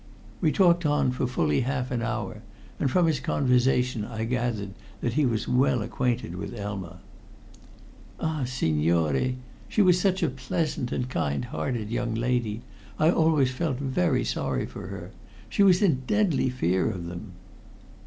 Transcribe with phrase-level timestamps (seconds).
[0.41, 2.41] We talked on for fully half an hour,
[2.79, 7.01] and from his conversation I gathered that he was well acquainted with Elma.
[8.19, 9.35] "Ah, signore,
[9.69, 12.63] she was such a pleasant and kind hearted young lady.
[12.97, 15.11] I always felt very sorry for her.
[15.49, 17.33] She was in deadly fear of them."